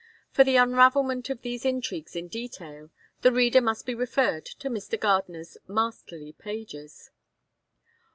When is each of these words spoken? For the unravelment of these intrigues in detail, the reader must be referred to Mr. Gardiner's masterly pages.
For 0.31 0.43
the 0.43 0.55
unravelment 0.55 1.29
of 1.29 1.43
these 1.43 1.63
intrigues 1.63 2.15
in 2.15 2.27
detail, 2.27 2.89
the 3.21 3.31
reader 3.31 3.61
must 3.61 3.85
be 3.85 3.93
referred 3.93 4.47
to 4.47 4.67
Mr. 4.67 4.99
Gardiner's 4.99 5.57
masterly 5.67 6.33
pages. 6.33 7.11